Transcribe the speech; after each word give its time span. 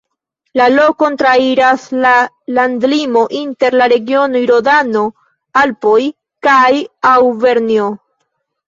La 0.59 0.65
lokon 0.75 1.17
trairas 1.21 1.83
la 2.05 2.13
landlimo 2.59 3.23
inter 3.43 3.79
la 3.83 3.91
regionoj 3.95 4.43
Rodano-Alpoj 4.55 5.99
kaj 6.51 6.69
Aŭvernjo. 7.17 7.95